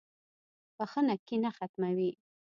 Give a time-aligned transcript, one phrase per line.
[0.77, 2.11] •بخښنه کینه ختموي.